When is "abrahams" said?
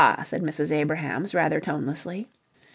0.71-1.35